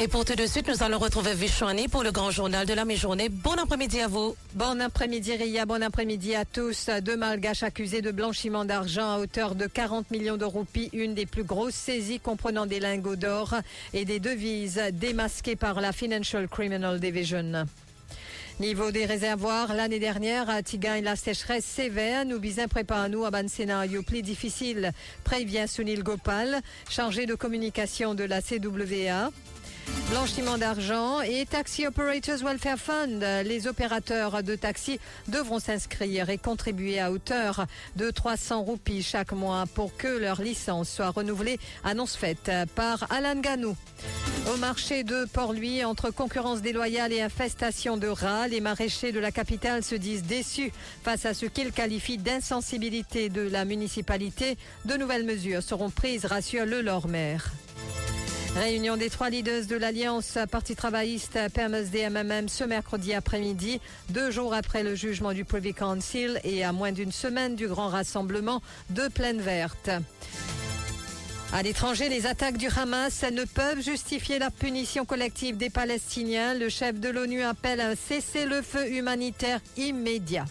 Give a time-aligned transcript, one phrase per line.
[0.00, 2.84] Et pour tout de suite, nous allons retrouver Vichouani pour le grand journal de la
[2.84, 3.28] mi-journée.
[3.28, 4.36] Bon après-midi à vous.
[4.54, 6.88] Bon après-midi Ria, bon après-midi à tous.
[7.02, 11.26] Deux malgaches accusés de blanchiment d'argent à hauteur de 40 millions de roupies, une des
[11.26, 13.56] plus grosses saisies comprenant des lingots d'or
[13.92, 17.66] et des devises démasquées par la Financial Criminal Division.
[18.60, 22.24] Niveau des réservoirs, l'année dernière, à Tigain, la sécheresse sévère.
[22.24, 24.92] Nous bisons prépare nous à un scénario plus difficile.
[25.24, 29.30] Prévient Sunil Gopal, chargé de communication de la CWA.
[30.10, 33.22] Blanchiment d'argent et Taxi Operators Welfare Fund.
[33.44, 37.66] Les opérateurs de taxi devront s'inscrire et contribuer à hauteur
[37.96, 41.58] de 300 roupies chaque mois pour que leur licence soit renouvelée.
[41.84, 43.76] Annonce faite par Alan Ganou.
[44.50, 49.30] Au marché de Port-Louis, entre concurrence déloyale et infestation de rats, les maraîchers de la
[49.30, 54.56] capitale se disent déçus face à ce qu'ils qualifient d'insensibilité de la municipalité.
[54.86, 57.36] De nouvelles mesures seront prises, rassure le Lormer.
[58.58, 64.82] Réunion des trois leaders de l'Alliance Parti travailliste PMSD-MMM ce mercredi après-midi, deux jours après
[64.82, 69.40] le jugement du Privy Council et à moins d'une semaine du grand rassemblement de Plaine
[69.40, 69.90] Verte.
[71.52, 76.54] À l'étranger, les attaques du Hamas ne peuvent justifier la punition collective des Palestiniens.
[76.54, 80.46] Le chef de l'ONU appelle un cessez-le-feu humanitaire immédiat.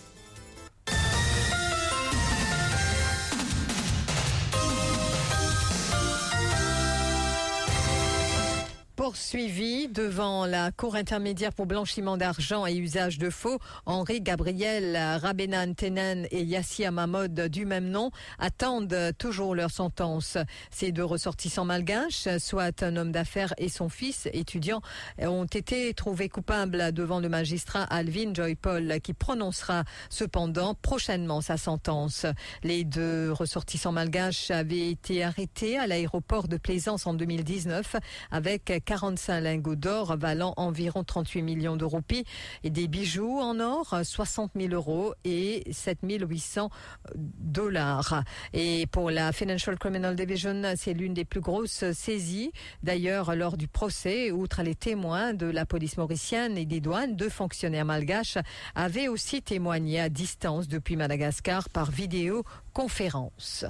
[9.08, 15.76] Poursuivi devant la Cour intermédiaire pour blanchiment d'argent et usage de faux, Henri Gabriel, Rabenan
[15.76, 20.38] Tenen et Yassia Mahmoud du même nom attendent toujours leur sentence.
[20.72, 24.82] Ces deux ressortissants malgaches, soit un homme d'affaires et son fils étudiant,
[25.22, 31.56] ont été trouvés coupables devant le magistrat Alvin Joy Paul qui prononcera cependant prochainement sa
[31.56, 32.26] sentence.
[32.62, 37.96] Les deux ressortissants malgaches avaient été arrêtés à l'aéroport de Plaisance en 2019
[38.32, 42.26] avec 45 lingots d'or valant environ 38 millions de roupies
[42.64, 46.70] et des bijoux en or 60 000 euros et 7 800
[47.16, 48.24] dollars.
[48.54, 52.52] Et pour la Financial Criminal Division, c'est l'une des plus grosses saisies.
[52.82, 57.30] D'ailleurs, lors du procès, outre les témoins de la police mauricienne et des douanes, deux
[57.30, 58.40] fonctionnaires malgaches
[58.74, 63.66] avaient aussi témoigné à distance depuis Madagascar par vidéoconférence.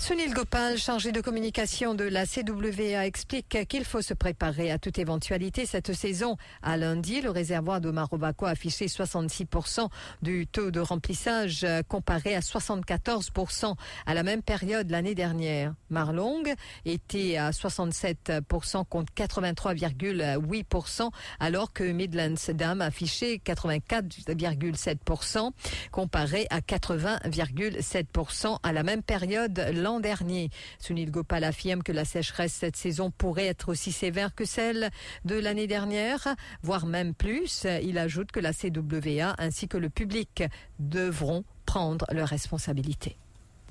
[0.00, 4.98] Sunil Gopal, chargé de communication de la CWA, explique qu'il faut se préparer à toute
[4.98, 6.38] éventualité cette saison.
[6.62, 9.90] À lundi, le réservoir de Marobako a affiché 66%
[10.22, 13.74] du taux de remplissage comparé à 74%
[14.06, 15.74] à la même période l'année dernière.
[15.90, 16.44] Marlong
[16.86, 21.10] était à 67% contre 83,8%
[21.40, 25.50] alors que Midlands Dam affichait 84,7%
[25.92, 30.50] comparé à 80,7% à la même période l'an dernier.
[30.78, 34.90] Sunil Gopal affirme que la sécheresse cette saison pourrait être aussi sévère que celle
[35.24, 37.66] de l'année dernière, voire même plus.
[37.82, 40.44] Il ajoute que la CWA ainsi que le public
[40.78, 43.16] devront prendre leurs responsabilités.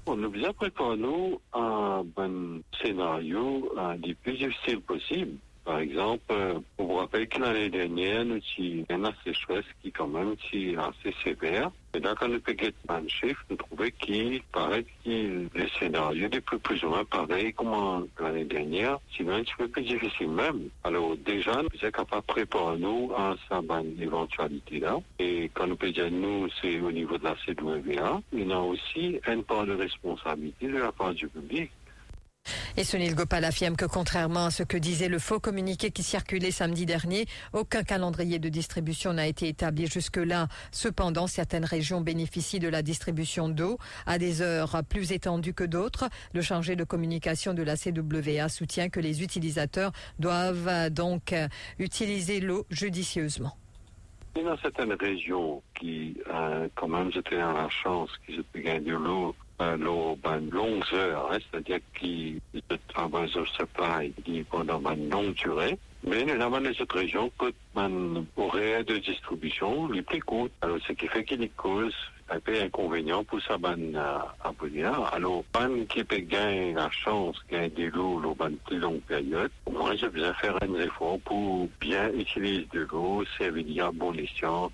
[0.07, 0.31] Nous
[1.53, 5.38] un bon scénario un des plus difficiles possible.
[5.65, 6.33] Par exemple,
[6.77, 8.39] on vous rappelle que l'année dernière, nous
[8.89, 10.35] avons une sécheresse qui quand même
[10.77, 11.71] assez sévère.
[11.93, 16.41] Et là, quand nous payons un chiffre, nous trouvons qu'il paraît que les scénarios des
[16.41, 20.69] plus plus ou moins pareil comme l'année dernière, sinon un petit peu plus difficile même.
[20.83, 24.99] Alors déjà, nous sommes capables de préparer nous à cette éventualité-là.
[25.17, 29.19] Et quand nous payons nous, c'est au niveau de la CWA, il y a aussi
[29.27, 31.71] une part de responsabilité de la part du public.
[32.77, 36.51] Et Sunil Gopal affirme que contrairement à ce que disait le faux communiqué qui circulait
[36.51, 40.47] samedi dernier, aucun calendrier de distribution n'a été établi jusque-là.
[40.71, 46.09] Cependant, certaines régions bénéficient de la distribution d'eau à des heures plus étendues que d'autres.
[46.33, 51.35] Le chargé de communication de la CWA soutient que les utilisateurs doivent donc
[51.79, 53.56] utiliser l'eau judicieusement.
[54.47, 58.95] A certaines régions qui, euh, quand même, j'étais dans la chance qu'ils aient gagné de
[58.95, 59.36] l'eau
[59.77, 62.41] l'eau ben, longues heures, hein, c'est-à-dire qui
[62.88, 65.77] travaillent au supply qui pendant une longue durée.
[66.03, 70.53] Mais nous avons les autres régions que ben, horaires de distribution les plus courtes.
[70.62, 71.94] Alors, ce qui fait qu'il cause
[72.31, 74.35] un peu inconvénient pour ça, ben, à,
[75.13, 79.51] Alors, ben, qui peut gagner la chance, gagner de l'eau, l'eau, ben, plus longue période.
[79.71, 84.13] Moi, j'ai besoin de faire un effort pour bien utiliser de l'eau, servir à bon
[84.13, 84.71] escient,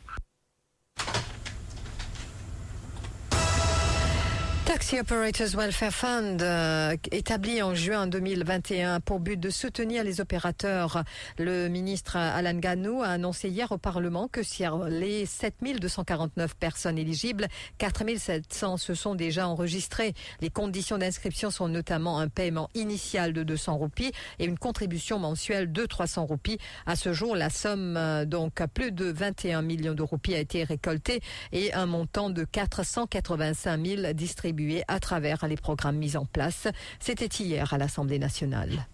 [4.76, 11.06] Taxi Operators Welfare Fund, euh, établi en juin 2021 pour but de soutenir les opérateurs.
[11.40, 17.48] Le ministre Alan Gano a annoncé hier au Parlement que sur les 7249 personnes éligibles,
[17.78, 20.14] 4700 se sont déjà enregistrées.
[20.42, 25.72] Les conditions d'inscription sont notamment un paiement initial de 200 roupies et une contribution mensuelle
[25.72, 26.58] de 300 roupies.
[26.86, 30.66] À ce jour, la somme, euh, donc plus de 21 millions de roupies a été
[30.66, 31.22] récoltée
[31.54, 36.68] et un montant de 485 000 distribués à travers les programmes mis en place.
[37.00, 38.86] C'était hier à l'Assemblée nationale.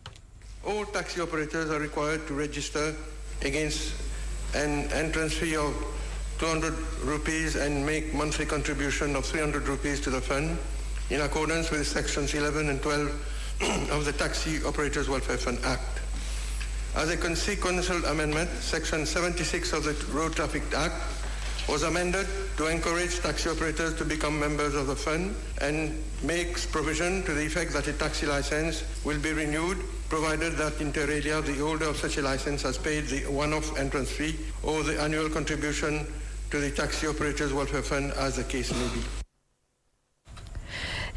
[0.65, 2.93] All taxi operators are required to register
[3.43, 3.93] against
[4.53, 5.73] an entrance fee of
[6.37, 6.73] 200
[7.03, 10.57] rupees and make monthly contribution of 300 rupees to the fund
[11.09, 13.09] in accordance with sections 11 and 12
[13.91, 16.01] of the Taxi Operators Welfare Fund Act.
[16.95, 20.95] As a consequential amendment, section 76 of the Road Traffic Act
[21.67, 22.27] was amended
[22.57, 27.45] to encourage taxi operators to become members of the fund and makes provision to the
[27.45, 29.77] effect that a taxi license will be renewed
[30.09, 34.11] provided that inter alia the holder of such a license has paid the one-off entrance
[34.11, 36.05] fee or the annual contribution
[36.49, 39.30] to the taxi operators welfare fund as the case may be.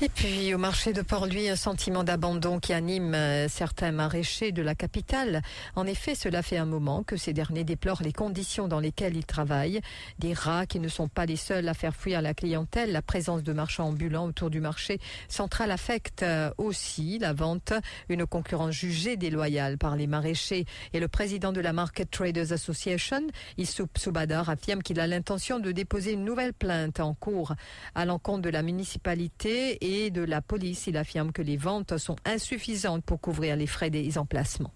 [0.02, 4.60] Et puis au marché de Port-Louis, un sentiment d'abandon qui anime euh, certains maraîchers de
[4.60, 5.40] la capitale.
[5.76, 9.24] En effet, cela fait un moment que ces derniers déplorent les conditions dans lesquelles ils
[9.24, 9.80] travaillent.
[10.18, 12.90] Des rats qui ne sont pas les seuls à faire fuir la clientèle.
[12.90, 14.98] La présence de marchands ambulants autour du marché
[15.28, 17.72] central affecte euh, aussi la vente,
[18.08, 20.66] une concurrence jugée déloyale par les maraîchers.
[20.92, 25.70] Et le président de la Market Traders Association, Issoup Soubadar, affirme qu'il a l'intention de
[25.70, 27.54] déposer une nouvelle plainte en cours
[27.94, 30.86] à l'encontre de la municipalité et de la police.
[30.86, 34.72] Il affirme que les ventes sont insuffisantes pour couvrir les frais des emplacements.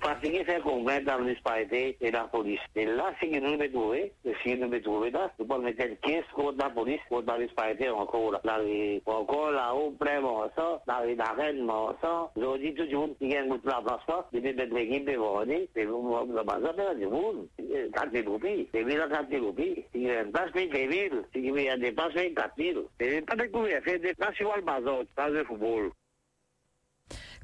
[0.00, 2.68] Fatiguei se conventa alle spaide e la police.
[2.72, 4.12] E là, si non mi dove,
[4.42, 7.38] si non mi dove, là, tu puoi mettere il case con la police, con la
[7.48, 8.40] spaide ancora.
[8.42, 8.60] La
[9.04, 11.64] ancora la un premo, so, la la reine,
[12.00, 15.68] so, lo di tu giun, ti viene molto la pasta, di me mettere chi bevoni,
[15.72, 17.46] e un la base per di un,
[17.90, 21.92] tanti lupi, e vi la tanti lupi, si viene pas per devil, si viene des
[21.92, 25.90] pas de couver, c'est des national bazar, pas de football.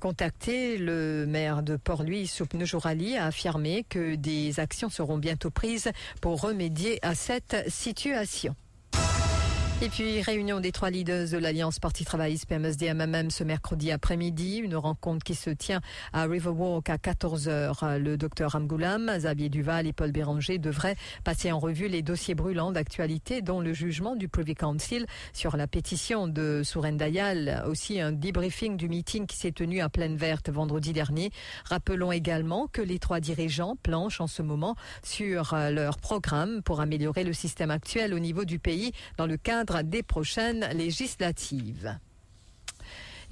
[0.01, 5.91] Contacté, le maire de Port-Louis, Soup Noujourali, a affirmé que des actions seront bientôt prises
[6.21, 8.55] pour remédier à cette situation.
[9.83, 14.57] Et puis, réunion des trois leaders de l'Alliance Parti Travailliste PMSD-MMM ce mercredi après-midi.
[14.57, 15.83] Une rencontre qui se tient
[16.15, 17.99] à Riverwalk à 14h.
[17.99, 22.73] Le docteur Ramgoulam, Xavier Duval et Paul Béranger devraient passer en revue les dossiers brûlants
[22.73, 27.63] d'actualité, dont le jugement du Privy Council sur la pétition de Souren Dayal.
[27.69, 31.33] Aussi, un debriefing du meeting qui s'est tenu à Plaine Verte vendredi dernier.
[31.67, 37.25] Rappelons également que les trois dirigeants planchent en ce moment sur leur programme pour améliorer
[37.25, 41.99] le système actuel au niveau du pays dans le cadre des prochaines législatives.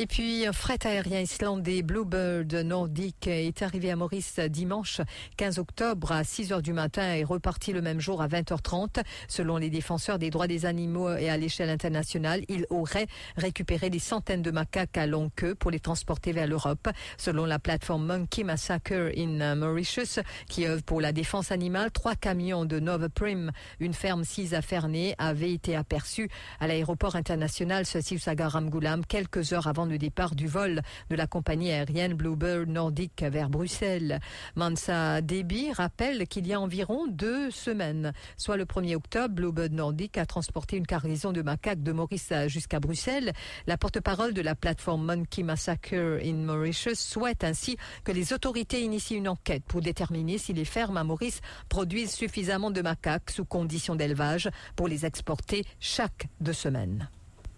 [0.01, 5.01] Et puis, un fret aérien islandais Bluebird Nordic est arrivé à Maurice dimanche
[5.37, 9.05] 15 octobre à 6 heures du matin et reparti le même jour à 20h30.
[9.29, 13.07] Selon les défenseurs des droits des animaux et à l'échelle internationale, il aurait
[13.37, 16.89] récupéré des centaines de macaques à longue queue pour les transporter vers l'Europe.
[17.17, 20.19] Selon la plateforme Monkey Massacre in Mauritius,
[20.49, 24.63] qui œuvre pour la défense animale, trois camions de Nova Prim, une ferme sise à
[24.63, 30.47] Ferney, avaient été aperçus à l'aéroport international Sagaram Goulam quelques heures avant le départ du
[30.47, 34.21] vol de la compagnie aérienne Bluebird Nordic vers Bruxelles.
[34.57, 40.19] Mansa Debi rappelle qu'il y a environ deux semaines, soit le 1er octobre, Bluebird Nordic
[40.19, 43.33] a transporté une cargaison de macaques de Maurice jusqu'à Bruxelles.
[43.67, 49.19] La porte-parole de la plateforme Monkey Massacre in Mauritius souhaite ainsi que les autorités initient
[49.19, 53.97] une enquête pour déterminer si les fermes à Maurice produisent suffisamment de macaques sous conditions
[53.97, 57.09] d'élevage pour les exporter chaque deux semaines.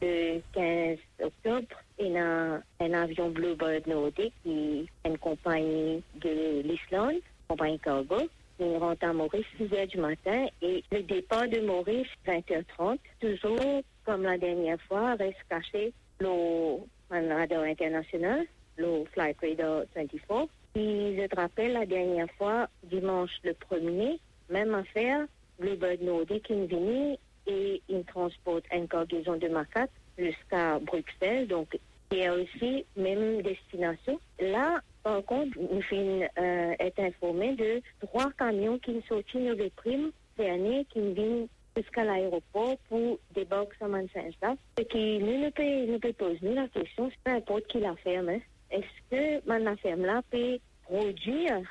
[0.03, 7.79] Le 15 octobre, a un avion Bluebird Nordic qui est une compagnie de l'Islande, compagnie
[7.79, 8.29] cargo.
[8.59, 13.83] Il rentre à Maurice 6 h du matin et le départ de Maurice 20h30, toujours
[14.05, 16.79] comme la dernière fois, reste caché le
[17.11, 20.49] radar international, le Flight Radar 24.
[20.77, 24.19] Et je te rappelle la dernière fois, dimanche le 1er,
[24.51, 25.27] même affaire,
[25.59, 31.49] Bluebird Nordic est venu et il transporte une cargaison de macaques jusqu'à Bruxelles.
[31.49, 31.79] Donc,
[32.13, 34.21] il y a aussi même destination.
[34.41, 40.11] Là, par contre, nous euh, être informés de trois camions qui sont sortis de primes
[40.37, 44.57] dernier qui viennent jusqu'à l'aéroport pour débarquer à Mansainsa.
[44.79, 48.41] Et qui nous nous peut poser la question, peu importe qui la ferme, hein.
[48.71, 51.63] est-ce que ma ferme-là peut produire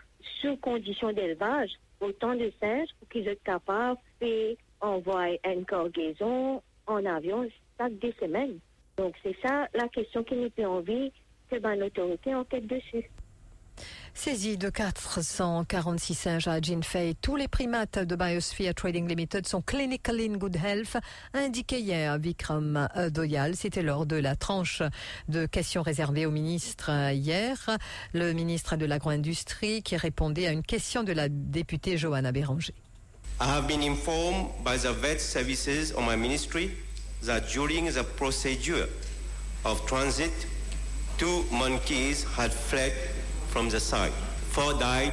[0.41, 4.55] sous condition d'élevage autant de singes pour qu'ils soient capables de
[4.86, 8.60] envoyer une cargaison en avion chaque deux semaines.
[8.98, 11.12] Donc c'est ça la question qui nous fait envie
[11.50, 13.10] que ben, l'autorité enquête dessus.
[14.13, 20.30] Saisie de 446 singes à Jinfei, tous les primates de Biosphere Trading Limited sont clinically
[20.30, 20.96] in good health,
[21.34, 23.58] indiqué hier Vikram Doyal.
[23.58, 24.82] C'était lors de la tranche
[25.27, 27.77] de questions réservées au ministre hier.
[28.13, 32.74] Le ministre de l'agro-industrie qui répondait à une question de la députée Johanna Béranger.
[33.38, 36.72] I have been informed by the vet services of my ministry
[37.24, 38.88] that during the procedure
[39.65, 40.32] of transit,
[41.18, 42.94] two monkeys had fled
[43.48, 44.13] from the site.
[44.51, 45.12] Four died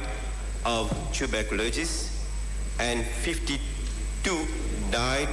[0.65, 2.25] of tuberculosis
[2.79, 4.47] and 52
[4.89, 5.27] died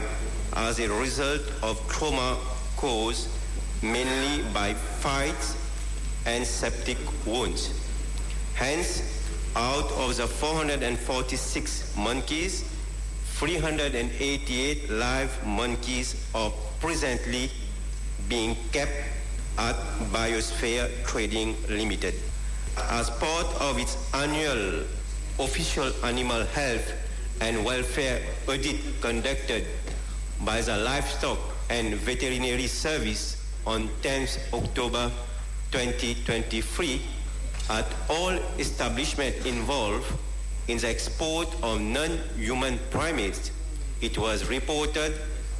[0.55, 2.39] as a result of trauma
[2.77, 3.29] caused
[3.83, 5.57] mainly by fights
[6.27, 7.73] and septic wounds.
[8.55, 9.03] Hence,
[9.55, 12.65] out of the 446 monkeys,
[13.41, 17.51] 388 live monkeys are presently
[18.29, 18.93] being kept
[19.57, 19.75] at
[20.13, 22.13] Biosphere Trading Limited.
[22.77, 24.85] As part of its annual
[25.39, 26.93] official animal health
[27.41, 29.65] and welfare audit conducted
[30.45, 31.39] by the Livestock
[31.71, 35.11] and Veterinary Service on 10th October
[35.73, 37.01] 2023,
[37.71, 40.05] at all establishments involved
[40.71, 43.50] in the export of non-human primates,
[44.00, 45.12] it was reported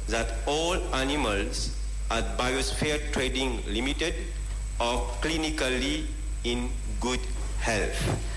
[0.07, 1.75] that all animals
[2.09, 4.13] at Biosphere Trading Limited
[4.79, 6.05] are clinically
[6.45, 6.69] in
[7.01, 7.19] good
[7.59, 8.30] health.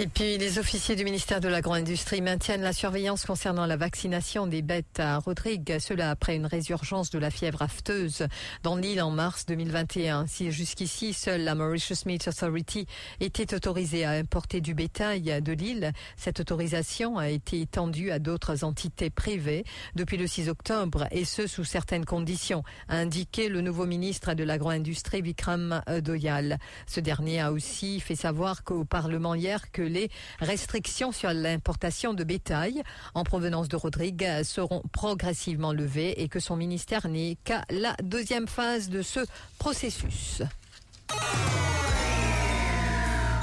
[0.00, 4.62] Et puis, les officiers du ministère de l'Agro-Industrie maintiennent la surveillance concernant la vaccination des
[4.62, 5.78] bêtes à Rodrigue.
[5.80, 8.28] Cela après une résurgence de la fièvre afteuse
[8.62, 10.28] dans l'île en mars 2021.
[10.28, 12.86] Si jusqu'ici, seule la Mauritius Meat Authority
[13.18, 18.62] était autorisée à importer du bétail de l'île, cette autorisation a été étendue à d'autres
[18.62, 19.64] entités privées
[19.96, 24.44] depuis le 6 octobre et ce sous certaines conditions, a indiqué le nouveau ministre de
[24.44, 26.58] l'Agro-Industrie Vikram Doyal.
[26.86, 32.24] Ce dernier a aussi fait savoir qu'au Parlement hier que les restrictions sur l'importation de
[32.24, 32.82] bétail
[33.14, 38.46] en provenance de Rodrigue seront progressivement levées et que son ministère n'est qu'à la deuxième
[38.46, 39.20] phase de ce
[39.58, 40.42] processus.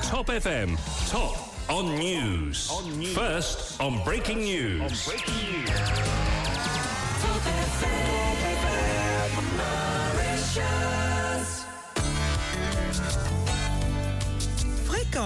[0.10, 0.76] Top FM,
[1.12, 1.36] top
[1.70, 2.54] on news.
[3.14, 4.88] First on breaking news.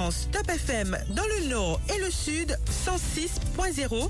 [0.09, 4.09] Fréquence Top FM dans le nord et le sud 106.0,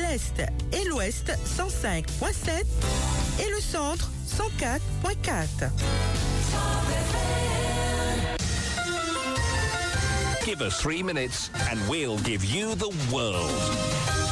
[0.00, 0.42] l'est
[0.72, 2.64] et l'ouest 105.7
[3.40, 5.70] et le centre 104.4.
[10.44, 14.27] Give us three minutes and we'll give you the world.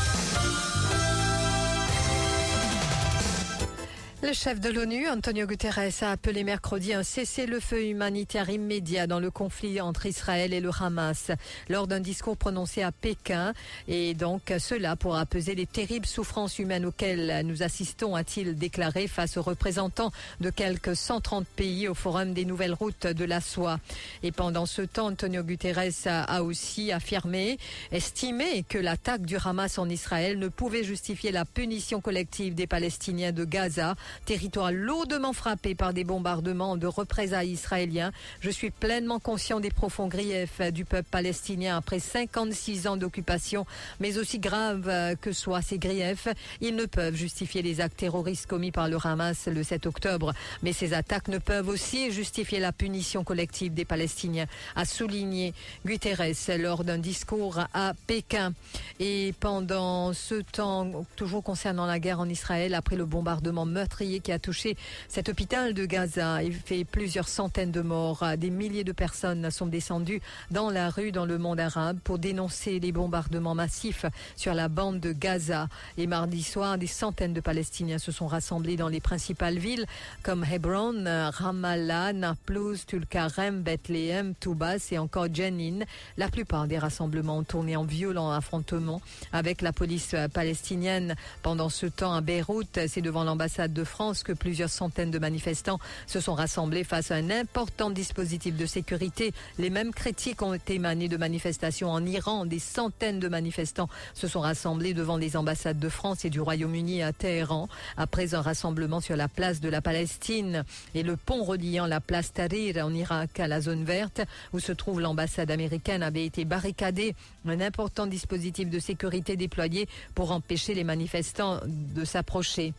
[4.26, 9.30] Le chef de l'ONU, Antonio Guterres, a appelé mercredi un cessez-le-feu humanitaire immédiat dans le
[9.30, 11.30] conflit entre Israël et le Hamas
[11.68, 13.54] lors d'un discours prononcé à Pékin
[13.86, 19.36] et donc cela pour apaiser les terribles souffrances humaines auxquelles nous assistons, a-t-il déclaré face
[19.36, 23.78] aux représentants de quelques 130 pays au Forum des nouvelles routes de la soie.
[24.24, 27.58] Et pendant ce temps, Antonio Guterres a aussi affirmé,
[27.92, 33.30] estimé que l'attaque du Hamas en Israël ne pouvait justifier la punition collective des Palestiniens
[33.30, 33.94] de Gaza
[34.24, 38.12] territoire lourdement frappé par des bombardements de représailles israéliens.
[38.40, 43.66] Je suis pleinement conscient des profonds griefs du peuple palestinien après 56 ans d'occupation,
[44.00, 46.28] mais aussi graves que soient ces griefs,
[46.60, 50.32] ils ne peuvent justifier les actes terroristes commis par le Hamas le 7 octobre,
[50.62, 55.54] mais ces attaques ne peuvent aussi justifier la punition collective des Palestiniens, a souligné
[55.84, 56.16] Guterres
[56.58, 58.52] lors d'un discours à Pékin.
[59.00, 64.32] Et pendant ce temps, toujours concernant la guerre en Israël, après le bombardement meurtrier qui
[64.32, 64.76] a touché
[65.08, 68.24] cet hôpital de Gaza et fait plusieurs centaines de morts.
[68.38, 72.78] Des milliers de personnes sont descendues dans la rue dans le monde arabe pour dénoncer
[72.78, 75.68] les bombardements massifs sur la bande de Gaza.
[75.98, 79.86] Et mardi soir, des centaines de Palestiniens se sont rassemblés dans les principales villes
[80.22, 85.80] comme Hebron, Ramallah, Naplouse, Tulkarem, Bethléem, Toubas et encore Jenin.
[86.16, 89.00] La plupart des rassemblements ont tourné en violent affrontement
[89.32, 91.16] avec la police palestinienne.
[91.42, 95.78] Pendant ce temps, à Beyrouth, c'est devant l'ambassade de France que plusieurs centaines de manifestants
[96.06, 99.32] se sont rassemblés face à un important dispositif de sécurité.
[99.58, 102.44] Les mêmes critiques ont été émanées de manifestations en Iran.
[102.44, 107.02] Des centaines de manifestants se sont rassemblés devant les ambassades de France et du Royaume-Uni
[107.02, 111.86] à Téhéran après un rassemblement sur la place de la Palestine et le pont reliant
[111.86, 114.20] la place Tahrir en Irak à la zone verte
[114.52, 117.14] où se trouve l'ambassade américaine avait été barricadé.
[117.46, 122.74] Un important dispositif de sécurité déployé pour empêcher les manifestants de s'approcher.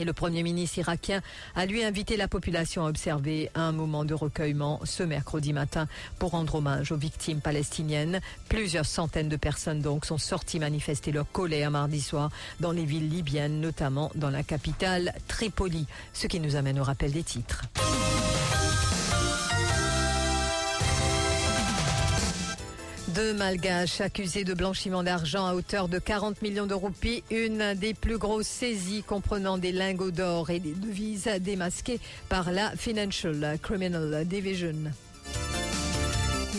[0.00, 1.22] Et le Premier ministre irakien
[1.54, 5.86] a lui invité la population à observer un moment de recueillement ce mercredi matin
[6.18, 8.20] pour rendre hommage aux victimes palestiniennes.
[8.48, 13.08] Plusieurs centaines de personnes donc sont sorties manifester leur colère mardi soir dans les villes
[13.08, 15.86] libyennes, notamment dans la capitale Tripoli.
[16.12, 17.62] Ce qui nous amène au rappel des titres.
[23.14, 27.94] Deux malgaches accusés de blanchiment d'argent à hauteur de 40 millions de roupies, une des
[27.94, 34.24] plus grosses saisies comprenant des lingots d'or et des devises démasquées par la Financial Criminal
[34.26, 34.74] Division.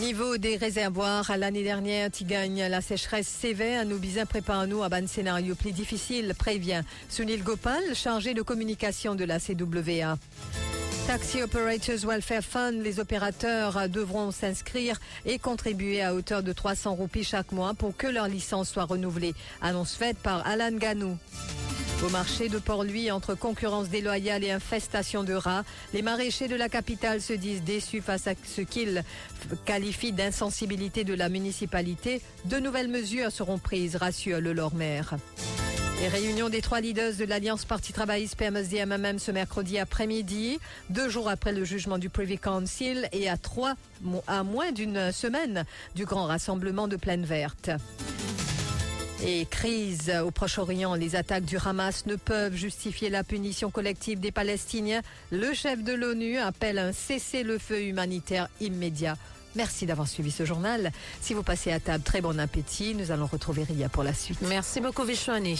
[0.00, 3.84] Niveau des réservoirs, l'année dernière, tu gagnes la sécheresse sévère.
[3.84, 9.24] Nous bisons prépare-nous à un scénario plus difficile, prévient Sunil Gopal, chargé de communication de
[9.24, 10.16] la CWA.
[11.06, 17.22] Taxi Operators Welfare Fund, les opérateurs devront s'inscrire et contribuer à hauteur de 300 roupies
[17.22, 19.32] chaque mois pour que leur licence soit renouvelée.
[19.62, 21.16] Annonce faite par Alan Ganou.
[22.04, 26.68] Au marché de Port-Louis, entre concurrence déloyale et infestation de rats, les maraîchers de la
[26.68, 29.04] capitale se disent déçus face à ce qu'ils
[29.64, 32.20] qualifient d'insensibilité de la municipalité.
[32.46, 35.02] De nouvelles mesures seront prises, rassure le Lormer.
[36.00, 40.58] Les réunions des trois leaders de l'Alliance Parti Travailliste PMSD-MMM ce mercredi après-midi,
[40.90, 43.74] deux jours après le jugement du Privy Council et à trois,
[44.26, 47.70] à moins d'une semaine du grand rassemblement de Plaine Verte.
[49.24, 54.30] Et crise au Proche-Orient, les attaques du Hamas ne peuvent justifier la punition collective des
[54.30, 55.00] Palestiniens.
[55.30, 59.16] Le chef de l'ONU appelle un cessez-le-feu humanitaire immédiat.
[59.56, 60.92] Merci d'avoir suivi ce journal.
[61.22, 62.94] Si vous passez à table, très bon appétit.
[62.94, 64.38] Nous allons retrouver Ria pour la suite.
[64.42, 65.54] Merci beaucoup, Vishwani.